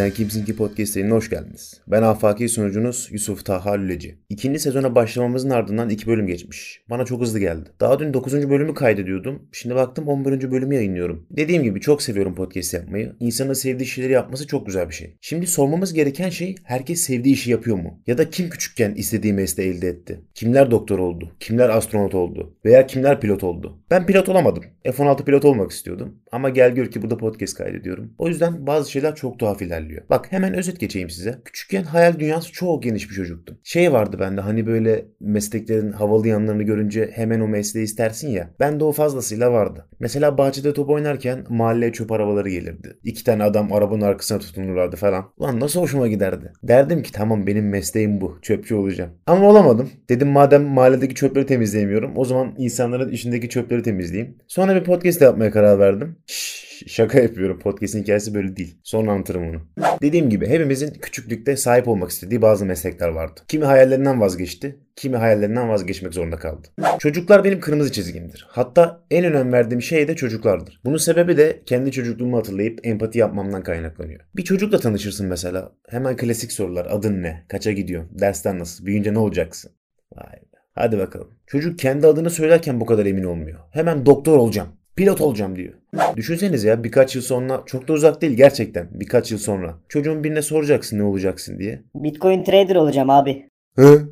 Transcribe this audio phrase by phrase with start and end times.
[0.00, 1.80] Sen Kimsin Ki podcastlerine hoş geldiniz.
[1.86, 4.18] Ben afaki sunucunuz Yusuf Taha Lüleci.
[4.28, 6.82] İkinci sezona başlamamızın ardından iki bölüm geçmiş.
[6.90, 7.70] Bana çok hızlı geldi.
[7.80, 8.50] Daha dün 9.
[8.50, 9.42] bölümü kaydediyordum.
[9.52, 10.50] Şimdi baktım 11.
[10.50, 11.26] bölümü yayınlıyorum.
[11.30, 13.16] Dediğim gibi çok seviyorum podcast yapmayı.
[13.20, 15.16] İnsanın sevdiği şeyleri yapması çok güzel bir şey.
[15.20, 18.02] Şimdi sormamız gereken şey herkes sevdiği işi yapıyor mu?
[18.06, 20.20] Ya da kim küçükken istediği mesleği elde etti?
[20.34, 21.32] Kimler doktor oldu?
[21.40, 22.54] Kimler astronot oldu?
[22.64, 23.78] Veya kimler pilot oldu?
[23.90, 24.64] Ben pilot olamadım.
[24.84, 26.16] F-16 pilot olmak istiyordum.
[26.32, 28.12] Ama gel gör ki burada podcast kaydediyorum.
[28.18, 29.89] O yüzden bazı şeyler çok tuhaf ilerliyor.
[30.10, 31.38] Bak hemen özet geçeyim size.
[31.44, 33.58] Küçükken hayal dünyası çok geniş bir çocuktum.
[33.64, 38.50] Şey vardı bende hani böyle mesleklerin havalı yanlarını görünce hemen o mesleği istersin ya.
[38.60, 39.86] Bende o fazlasıyla vardı.
[40.00, 42.98] Mesela bahçede top oynarken mahalleye çöp arabaları gelirdi.
[43.04, 45.24] İki tane adam arabanın arkasına tutunurlardı falan.
[45.36, 46.52] Ulan nasıl hoşuma giderdi.
[46.62, 48.38] Derdim ki tamam benim mesleğim bu.
[48.42, 49.10] Çöpçü olacağım.
[49.26, 49.90] Ama olamadım.
[50.08, 54.38] Dedim madem mahalledeki çöpleri temizleyemiyorum o zaman insanların işindeki çöpleri temizleyeyim.
[54.48, 56.16] Sonra bir podcast yapmaya karar verdim.
[56.26, 57.58] Şşş şaka yapıyorum.
[57.58, 58.78] Podcast'in hikayesi böyle değil.
[58.94, 59.60] Anlatırım onu.
[60.02, 63.40] Dediğim gibi hepimizin küçüklükte sahip olmak istediği bazı meslekler vardı.
[63.48, 66.68] Kimi hayallerinden vazgeçti, kimi hayallerinden vazgeçmek zorunda kaldı.
[66.98, 68.46] Çocuklar benim kırmızı çizgimdir.
[68.48, 70.80] Hatta en önem verdiğim şey de çocuklardır.
[70.84, 74.20] Bunun sebebi de kendi çocukluğumu hatırlayıp empati yapmamdan kaynaklanıyor.
[74.36, 75.72] Bir çocukla tanışırsın mesela.
[75.88, 76.86] Hemen klasik sorular.
[76.90, 77.44] Adın ne?
[77.48, 78.18] Kaça gidiyorsun?
[78.18, 78.86] Dersten nasıl?
[78.86, 79.72] Büyüyünce ne olacaksın?
[80.16, 80.58] Vay be.
[80.74, 81.28] Hadi bakalım.
[81.46, 83.58] Çocuk kendi adını söylerken bu kadar emin olmuyor.
[83.70, 85.72] Hemen doktor olacağım pilot olacağım diyor.
[86.16, 89.74] Düşünseniz ya birkaç yıl sonra çok da uzak değil gerçekten birkaç yıl sonra.
[89.88, 91.82] Çocuğun birine soracaksın ne olacaksın diye.
[91.94, 93.48] Bitcoin trader olacağım abi.
[93.76, 94.08] Hı?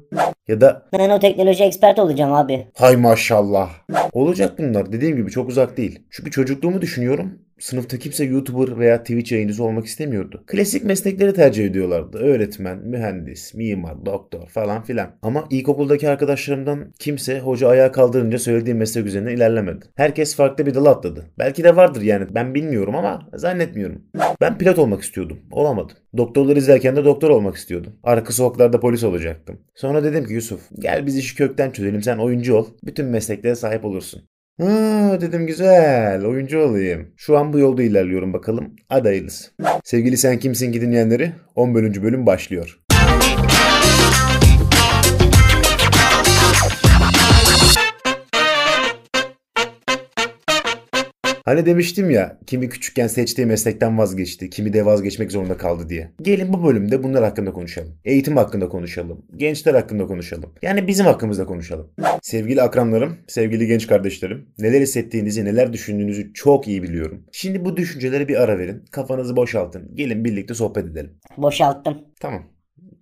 [0.48, 2.66] Ya da Nanoteknoloji expert olacağım abi.
[2.75, 3.70] hay maşallah.
[4.12, 5.98] Olacak bunlar dediğim gibi çok uzak değil.
[6.11, 7.39] Çünkü çocukluğumu düşünüyorum.
[7.59, 10.45] Sınıfta kimse YouTuber veya Twitch yayıncısı olmak istemiyordu.
[10.47, 12.19] Klasik meslekleri tercih ediyorlardı.
[12.19, 15.11] Öğretmen, mühendis, mimar, doktor falan filan.
[15.23, 19.84] Ama ilkokuldaki arkadaşlarımdan kimse hoca ayağa kaldırınca söylediği meslek üzerine ilerlemedi.
[19.95, 21.25] Herkes farklı bir dala atladı.
[21.39, 24.03] Belki de vardır yani ben bilmiyorum ama zannetmiyorum.
[24.41, 25.38] Ben pilot olmak istiyordum.
[25.50, 25.97] Olamadım.
[26.16, 27.93] Doktorları izlerken de doktor olmak istiyordum.
[28.03, 29.59] Arka sokaklarda polis olacaktım.
[29.75, 32.66] Sonra dedim ki Yusuf gel biz işi kökten çözelim sen oyuncu ol.
[32.84, 34.22] Bütün mesleklere sahip olursun.
[34.59, 37.07] Ha dedim güzel oyuncu olayım.
[37.17, 38.71] Şu an bu yolda ilerliyorum bakalım.
[38.89, 39.27] Hadi.
[39.85, 42.03] Sevgili Sen Kimsin ki dinleyenleri 11.
[42.03, 42.79] bölüm başlıyor.
[51.48, 56.10] Hani demiştim ya kimi küçükken seçtiği meslekten vazgeçti, kimi de vazgeçmek zorunda kaldı diye.
[56.22, 57.94] Gelin bu bölümde bunlar hakkında konuşalım.
[58.04, 59.26] Eğitim hakkında konuşalım.
[59.36, 60.53] Gençler hakkında konuşalım.
[60.62, 61.91] Yani bizim hakkımızda konuşalım.
[62.22, 67.25] Sevgili akranlarım, sevgili genç kardeşlerim, neler hissettiğinizi, neler düşündüğünüzü çok iyi biliyorum.
[67.32, 68.84] Şimdi bu düşüncelere bir ara verin.
[68.91, 69.91] Kafanızı boşaltın.
[69.94, 71.19] Gelin birlikte sohbet edelim.
[71.36, 71.98] Boşalttım.
[72.20, 72.42] Tamam.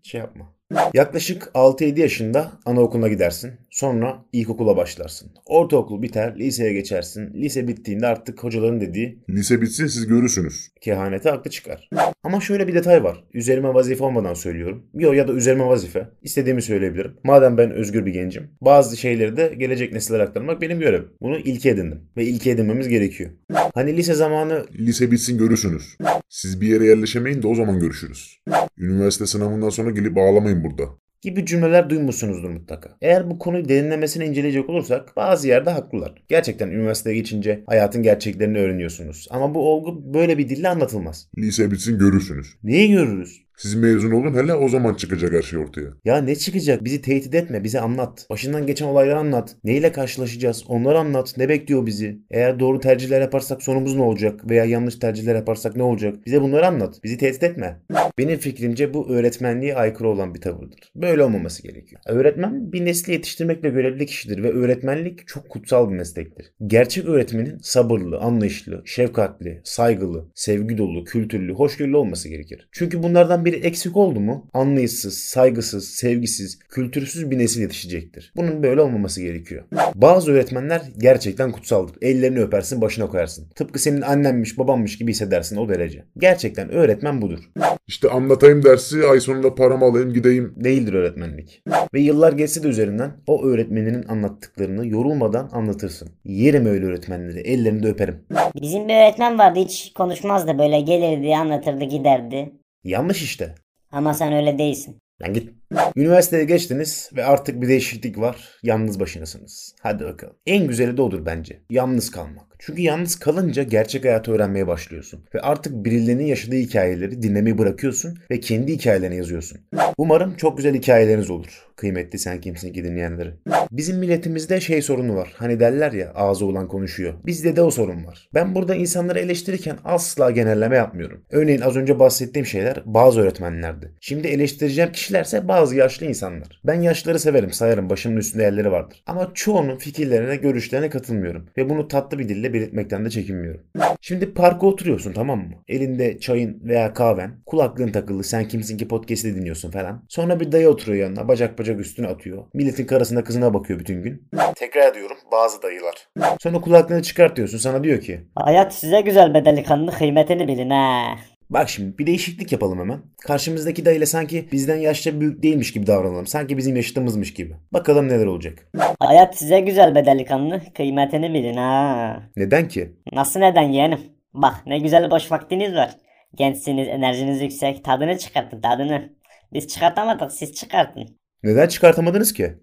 [0.02, 0.56] Şey yapma.
[0.94, 3.50] Yaklaşık 6-7 yaşında anaokuluna gidersin.
[3.71, 5.31] Sonra ilkokula başlarsın.
[5.47, 7.34] Ortaokul biter, liseye geçersin.
[7.34, 10.69] Lise bittiğinde artık hocaların dediği Lise bitsin siz görürsünüz.
[10.81, 11.88] kehanete aklı çıkar.
[12.25, 13.25] Ama şöyle bir detay var.
[13.34, 14.87] Üzerime vazife olmadan söylüyorum.
[14.94, 16.09] Yo ya da üzerime vazife.
[16.22, 17.16] İstediğimi söyleyebilirim.
[17.25, 18.50] Madem ben özgür bir gencim.
[18.60, 21.09] Bazı şeyleri de gelecek nesillere aktarmak benim görevim.
[21.22, 22.00] Bunu ilke edindim.
[22.16, 23.31] Ve ilke edinmemiz gerekiyor.
[23.75, 25.97] Hani lise zamanı Lise bitsin görürsünüz.
[26.28, 28.38] Siz bir yere yerleşemeyin de o zaman görüşürüz.
[28.78, 30.83] Üniversite sınavından sonra gelip ağlamayın burada.
[31.22, 32.97] gibi cümleler duymuşsunuzdur mutlaka.
[33.03, 36.22] Eğer bu konuyu derinlemesine inceleyecek olursak bazı yerde haklılar.
[36.28, 39.27] Gerçekten üniversiteye geçince hayatın gerçeklerini öğreniyorsunuz.
[39.31, 41.28] Ama bu olgu böyle bir dille anlatılmaz.
[41.39, 42.47] Lise bitsin görürsünüz.
[42.62, 43.45] Neyi görürüz?
[43.56, 45.87] Siz mezun olun hele o zaman çıkacak her şey ortaya.
[46.05, 46.84] Ya ne çıkacak?
[46.84, 48.27] Bizi tehdit etme, bize anlat.
[48.31, 49.56] Başından geçen olayları anlat.
[49.65, 50.65] Neyle karşılaşacağız?
[50.69, 51.34] Onları anlat.
[51.37, 52.19] Ne bekliyor bizi?
[52.31, 54.50] Eğer doğru tercihler yaparsak sonumuz ne olacak?
[54.50, 56.27] Veya yanlış tercihler yaparsak ne olacak?
[56.27, 57.00] Bize bunları anlat.
[57.05, 57.81] Bizi tehdit etme.
[58.19, 60.93] Benim fikrimce bu öğretmenliğe aykırı olan bir tavırdır.
[60.97, 62.00] Böyle olmaması gerekiyor.
[62.06, 66.53] Öğretmen bir nesli yetiştirmekle görevli kişidir ve öğretmenlik çok kutsal bir meslektir.
[66.67, 72.69] Gerçek öğretmenin sabırlı, anlayışlı, şefkatli, saygılı, sevgi dolu, kültürlü, hoşgörülü olması gerekir.
[72.73, 78.32] Çünkü bunlardan biri eksik oldu mu anlayışsız, saygısız, sevgisiz, kültürsüz bir nesil yetişecektir.
[78.36, 79.64] Bunun böyle olmaması gerekiyor.
[79.94, 81.96] Bazı öğretmenler gerçekten kutsaldır.
[82.02, 83.48] Ellerini öpersin, başına koyarsın.
[83.54, 86.04] Tıpkı senin annenmiş, babanmış gibi hissedersin o derece.
[86.19, 87.38] Gerçekten öğretmen budur.
[87.87, 90.54] İşte anlatayım dersi ay sonunda paramı alayım gideyim.
[90.56, 91.62] Değildir öğretmenlik.
[91.94, 96.08] Ve yıllar geçse de üzerinden o öğretmeninin anlattıklarını yorulmadan anlatırsın.
[96.25, 98.25] Yerim öyle öğretmenleri, ellerini de öperim.
[98.62, 102.52] Bizim bir öğretmen vardı hiç konuşmazdı böyle gelirdi anlatırdı giderdi.
[102.87, 103.55] Yanlış işte.
[103.91, 104.99] Ama sen öyle değilsin.
[105.23, 105.53] Lan git.
[105.96, 108.36] Üniversiteye geçtiniz ve artık bir değişiklik var.
[108.62, 109.74] Yalnız başınasınız.
[109.80, 110.36] Hadi bakalım.
[110.46, 111.60] En güzeli de odur bence.
[111.70, 112.46] Yalnız kalmak.
[112.58, 115.24] Çünkü yalnız kalınca gerçek hayatı öğrenmeye başlıyorsun.
[115.34, 119.58] Ve artık birilerinin yaşadığı hikayeleri dinlemeyi bırakıyorsun ve kendi hikayelerini yazıyorsun.
[119.98, 121.66] Umarım çok güzel hikayeleriniz olur.
[121.76, 123.34] Kıymetli sen kimsin ki dinleyenleri.
[123.72, 125.32] Bizim milletimizde şey sorunu var.
[125.36, 127.14] Hani derler ya ağzı olan konuşuyor.
[127.26, 128.28] Bizde de o sorun var.
[128.34, 131.24] Ben burada insanları eleştirirken asla genelleme yapmıyorum.
[131.30, 133.92] Örneğin az önce bahsettiğim şeyler bazı öğretmenlerdi.
[134.00, 136.61] Şimdi eleştireceğim kişilerse bazı yaşlı insanlar.
[136.64, 137.91] Ben yaşlıları severim, sayarım.
[137.91, 139.03] Başımın üstünde yerleri vardır.
[139.06, 141.49] Ama çoğunun fikirlerine, görüşlerine katılmıyorum.
[141.56, 143.61] Ve bunu tatlı bir dille belirtmekten de çekinmiyorum.
[144.00, 145.55] Şimdi parka oturuyorsun tamam mı?
[145.69, 150.03] Elinde çayın veya kahven, kulaklığın takılı, sen kimsin ki podcast'i dinliyorsun falan.
[150.08, 152.44] Sonra bir dayı oturuyor yanına, bacak bacak üstüne atıyor.
[152.55, 154.29] Milletin karısına kızına bakıyor bütün gün.
[154.56, 156.09] Tekrar ediyorum bazı dayılar.
[156.41, 161.17] Sonra kulaklığını çıkartıyorsun sana diyor ki Hayat size güzel be delikanlı kıymetini bilin ha.
[161.50, 163.00] Bak şimdi bir değişiklik yapalım hemen.
[163.22, 166.26] Karşımızdaki dayıyla sanki bizden yaşça büyük değilmiş gibi davranalım.
[166.26, 167.56] Sanki bizim yaşıtımızmış gibi.
[167.72, 168.70] Bakalım neler olacak.
[169.00, 172.22] Hayat size güzel be delikanlı kıymetini bilin ha.
[172.37, 172.96] Neden ki?
[173.12, 174.00] Nasıl neden yeğenim?
[174.34, 175.96] Bak ne güzel boş vaktiniz var.
[176.34, 177.84] Gençsiniz, enerjiniz yüksek.
[177.84, 179.12] Tadını çıkartın, tadını.
[179.52, 181.19] Biz çıkartamadık, siz çıkartın.
[181.42, 182.54] Neden çıkartamadınız ki?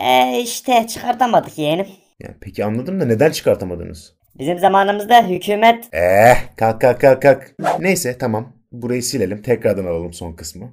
[0.00, 1.86] E işte çıkartamadık yeğenim.
[2.20, 4.16] Yani peki anladım da neden çıkartamadınız?
[4.38, 5.88] Bizim zamanımızda hükümet...
[5.92, 7.54] Eh kalk kalk kalk kalk.
[7.80, 8.52] Neyse tamam.
[8.72, 9.42] Burayı silelim.
[9.42, 10.72] Tekrardan alalım son kısmı.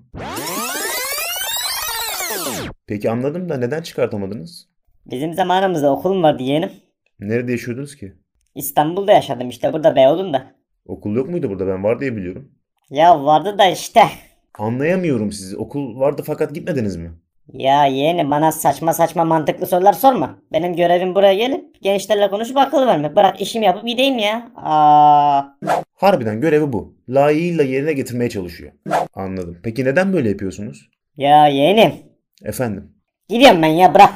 [2.88, 4.68] Peki anladım da neden çıkartamadınız?
[5.06, 6.72] Bizim zamanımızda okulum vardı yeğenim.
[7.20, 8.14] Nerede yaşıyordunuz ki?
[8.56, 10.52] İstanbul'da yaşadım işte burada Beyoğlu'nda.
[10.86, 11.68] Okul yok muydu burada?
[11.68, 12.52] Ben var diye biliyorum.
[12.90, 14.02] Ya vardı da işte.
[14.60, 15.58] Anlayamıyorum sizi.
[15.58, 17.12] Okul vardı fakat gitmediniz mi?
[17.54, 20.40] Ya yeğenim bana saçma saçma mantıklı sorular sorma.
[20.51, 23.16] Benim görevim buraya gelip gençlerle konuşup akıl vermek.
[23.16, 24.51] Bırak işimi yapıp gideyim ya.
[24.56, 25.44] Aa.
[25.96, 26.96] Harbiden görevi bu.
[27.10, 28.72] Layığıyla yerine getirmeye çalışıyor.
[29.13, 29.57] Anladım.
[29.63, 30.90] Peki neden böyle yapıyorsunuz?
[31.18, 31.94] Ya yeğenim.
[32.44, 32.92] Efendim.
[33.30, 34.13] Gidiyorum ben ya bırak.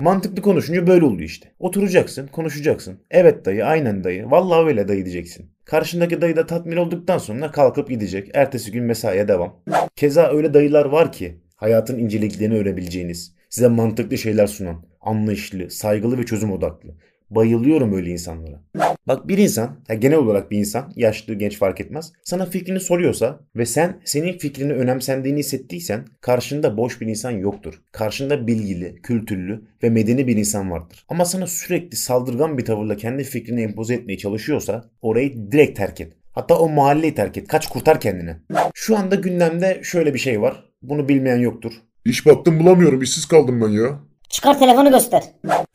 [0.00, 1.52] Mantıklı konuşunca böyle oluyor işte.
[1.58, 3.00] Oturacaksın, konuşacaksın.
[3.10, 4.30] Evet dayı, aynen dayı.
[4.30, 5.50] Vallahi öyle dayı diyeceksin.
[5.64, 8.30] Karşındaki dayı da tatmin olduktan sonra kalkıp gidecek.
[8.34, 9.56] Ertesi gün mesaiye devam.
[9.96, 16.26] Keza öyle dayılar var ki hayatın inceliklerini öğrenebileceğiniz, size mantıklı şeyler sunan, anlayışlı, saygılı ve
[16.26, 16.90] çözüm odaklı.
[17.30, 18.62] Bayılıyorum öyle insanlara.
[19.08, 23.40] Bak bir insan, ya genel olarak bir insan, yaşlı, genç fark etmez, sana fikrini soruyorsa
[23.56, 27.82] ve sen senin fikrini önemsendiğini hissettiysen karşında boş bir insan yoktur.
[27.92, 31.04] Karşında bilgili, kültürlü ve medeni bir insan vardır.
[31.08, 36.12] Ama sana sürekli saldırgan bir tavırla kendi fikrini empoze etmeye çalışıyorsa orayı direkt terk et.
[36.32, 37.48] Hatta o mahalleyi terk et.
[37.48, 38.36] Kaç kurtar kendini.
[38.74, 40.71] Şu anda gündemde şöyle bir şey var.
[40.82, 41.72] Bunu bilmeyen yoktur.
[42.04, 43.98] İş baktım bulamıyorum işsiz kaldım ben ya.
[44.28, 45.22] Çıkar telefonu göster.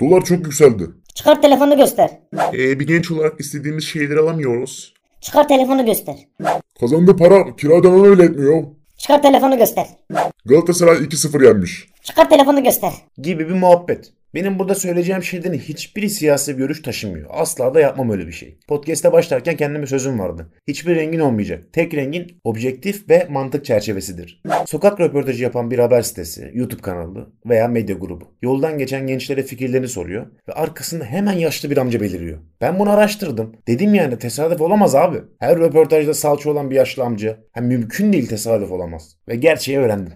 [0.02, 0.84] Dolar çok yükseldi.
[1.16, 2.10] Çıkar telefonu göster.
[2.54, 4.94] Ee, bir genç olarak istediğimiz şeyleri alamıyoruz.
[5.22, 6.16] Çıkar telefonu göster.
[6.80, 8.64] Kazandığı para kira ödemem öyle etmiyor.
[8.98, 9.88] Çıkar telefonu göster.
[10.46, 11.88] Galatasaray 2-0 yenmiş.
[12.04, 12.94] Çıkar telefonu göster.
[13.18, 14.14] Gibi bir muhabbet.
[14.34, 17.30] Benim burada söyleyeceğim şeylerin hiçbiri siyasi bir görüş taşımıyor.
[17.30, 18.60] Asla da yapmam öyle bir şey.
[18.68, 20.50] Podcast'e başlarken kendime sözüm vardı.
[20.68, 21.64] Hiçbir rengin olmayacak.
[21.74, 24.42] Tek rengin objektif ve mantık çerçevesidir.
[24.66, 28.26] Sokak röportajı yapan bir haber sitesi, YouTube kanalı veya medya grubu.
[28.42, 32.40] Yoldan geçen gençlere fikirlerini soruyor ve arkasında hemen yaşlı bir amca beliriyor.
[32.62, 33.56] Ben bunu araştırdım.
[33.68, 35.18] Dedim yani tesadüf olamaz abi.
[35.40, 37.38] Her röportajda salça olan bir yaşlı amca.
[37.54, 39.18] Hem mümkün değil tesadüf olamaz.
[39.28, 40.14] Ve gerçeği öğrendim.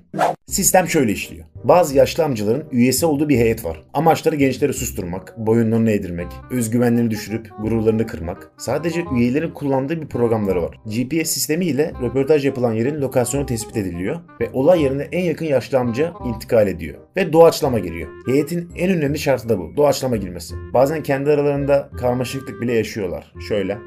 [0.51, 1.45] Sistem şöyle işliyor.
[1.63, 3.83] Bazı yaşlı amcaların üyesi olduğu bir heyet var.
[3.93, 8.51] Amaçları gençleri susturmak, boyunlarını eğdirmek, özgüvenlerini düşürüp gururlarını kırmak.
[8.57, 10.79] Sadece üyelerin kullandığı bir programları var.
[10.85, 15.79] GPS sistemi ile röportaj yapılan yerin lokasyonu tespit ediliyor ve olay yerine en yakın yaşlı
[15.79, 16.97] amca intikal ediyor.
[17.17, 18.09] Ve doğaçlama giriyor.
[18.27, 19.73] Heyetin en önemli şartı da bu.
[19.77, 20.55] Doğaçlama girmesi.
[20.73, 23.33] Bazen kendi aralarında karmaşıklık bile yaşıyorlar.
[23.47, 23.77] Şöyle.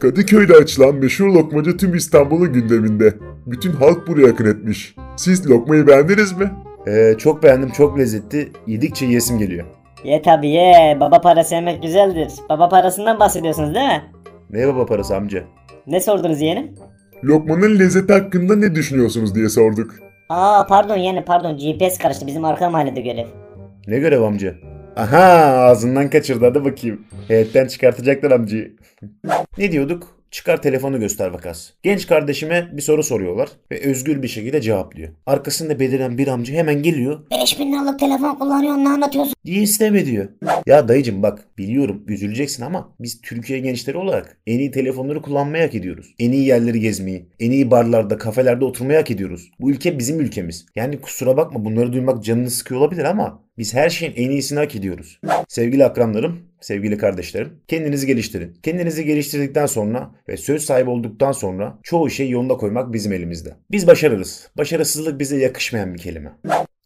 [0.00, 3.14] Kadıköy'de açılan meşhur lokmacı tüm İstanbul'un gündeminde.
[3.46, 4.94] Bütün halk buraya akın etmiş.
[5.16, 6.50] Siz lokmayı beğendiniz mi?
[6.88, 8.48] Ee, çok beğendim, çok lezzetli.
[8.66, 9.66] Yedikçe yesim geliyor.
[10.04, 10.96] Ye tabi ye.
[11.00, 12.32] Baba parası yemek güzeldir.
[12.50, 14.02] Baba parasından bahsediyorsunuz değil mi?
[14.50, 15.44] Ne baba parası amca?
[15.86, 16.74] Ne sordunuz yeğenim?
[17.24, 19.94] Lokmanın lezzeti hakkında ne düşünüyorsunuz diye sorduk.
[20.28, 23.26] Aa pardon yeğenim pardon GPS karıştı bizim arka mahallede görev.
[23.86, 24.54] Ne görev amca?
[24.96, 25.22] Aha
[25.68, 27.00] ağzından kaçırdı hadi bakayım.
[27.28, 28.76] Heyetten çıkartacaklar amcayı.
[29.58, 30.15] ne diyorduk?
[30.36, 31.70] Çıkar telefonu göster vakas.
[31.82, 35.12] Genç kardeşime bir soru soruyorlar ve özgür bir şekilde cevaplıyor.
[35.26, 39.34] Arkasında beliren bir amca hemen geliyor 5000 liralık telefon kullanıyorsun ne anlatıyorsun?
[39.44, 40.28] diye isteme diyor.
[40.66, 45.74] Ya dayıcım bak biliyorum üzüleceksin ama biz Türkiye gençleri olarak en iyi telefonları kullanmayı hak
[45.74, 46.14] ediyoruz.
[46.18, 49.50] En iyi yerleri gezmeyi, en iyi barlarda, kafelerde oturmayı hak ediyoruz.
[49.60, 50.66] Bu ülke bizim ülkemiz.
[50.74, 54.76] Yani kusura bakma bunları duymak canını sıkıyor olabilir ama biz her şeyin en iyisini hak
[54.76, 55.20] ediyoruz.
[55.48, 58.54] Sevgili akranlarım, sevgili kardeşlerim, kendinizi geliştirin.
[58.62, 63.54] Kendinizi geliştirdikten sonra ve söz sahibi olduktan sonra çoğu şeyi yoluna koymak bizim elimizde.
[63.70, 64.48] Biz başarırız.
[64.56, 66.32] Başarısızlık bize yakışmayan bir kelime.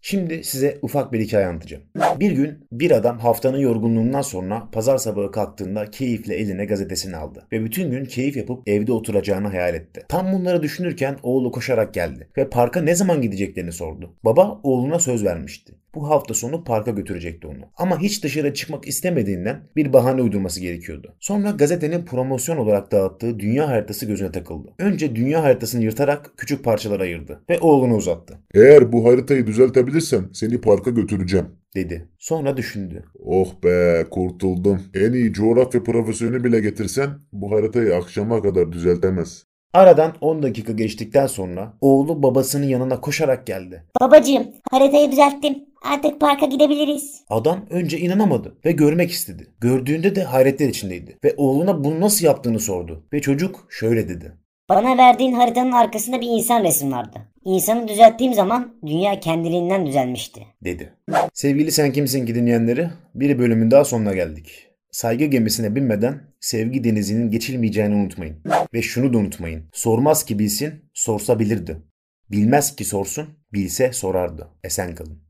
[0.03, 1.83] Şimdi size ufak bir hikaye anlatacağım.
[2.21, 7.47] Bir gün bir adam haftanın yorgunluğundan sonra pazar sabahı kalktığında keyifle eline gazetesini aldı.
[7.53, 10.05] Ve bütün gün keyif yapıp evde oturacağını hayal etti.
[10.09, 12.29] Tam bunları düşünürken oğlu koşarak geldi.
[12.37, 14.15] Ve parka ne zaman gideceklerini sordu.
[14.25, 15.75] Baba oğluna söz vermişti.
[15.95, 17.61] Bu hafta sonu parka götürecekti onu.
[17.77, 21.15] Ama hiç dışarı çıkmak istemediğinden bir bahane uydurması gerekiyordu.
[21.21, 24.69] Sonra gazetenin promosyon olarak dağıttığı dünya haritası gözüne takıldı.
[24.79, 28.39] Önce dünya haritasını yırtarak küçük parçalara ayırdı ve oğluna uzattı.
[28.55, 31.47] Eğer bu haritayı düzeltebilirsen seni parka götüreceğim.
[31.75, 32.09] Dedi.
[32.19, 33.05] Sonra düşündü.
[33.25, 34.83] Oh be kurtuldum.
[34.95, 39.50] En iyi coğrafya profesörünü bile getirsen bu haritayı akşama kadar düzeltemez.
[39.75, 43.85] Aradan 10 dakika geçtikten sonra oğlu babasının yanına koşarak geldi.
[44.01, 45.59] Babacığım haritayı düzelttim.
[45.83, 47.23] Artık parka gidebiliriz.
[47.29, 49.47] Adam önce inanamadı ve görmek istedi.
[49.61, 53.05] Gördüğünde de hayretler içindeydi ve oğluna bunu nasıl yaptığını sordu.
[53.13, 54.33] Ve çocuk şöyle dedi.
[54.69, 57.19] Bana verdiğin haritanın arkasında bir insan resmi vardı.
[57.45, 60.41] İnsanı düzelttiğim zaman dünya kendiliğinden düzelmişti.
[60.65, 60.93] dedi.
[61.35, 64.70] Sevgili Sen Kimsin ki dinleyenleri bir bölümün daha sonuna geldik.
[64.91, 68.37] Saygı gemisine binmeden sevgi denizinin geçilmeyeceğini unutmayın.
[68.75, 69.65] Ve şunu da unutmayın.
[69.73, 71.83] Sormaz ki bilsin, sorsa bilirdi.
[72.31, 74.49] Bilmez ki sorsun, bilse sorardı.
[74.65, 75.30] Esen kalın.